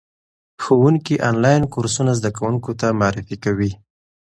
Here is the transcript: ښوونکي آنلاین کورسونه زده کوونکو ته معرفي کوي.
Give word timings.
ښوونکي 0.63 1.15
آنلاین 1.29 1.61
کورسونه 1.73 2.11
زده 2.19 2.29
کوونکو 2.37 2.71
ته 2.79 2.87
معرفي 2.99 3.37
کوي. 3.43 3.71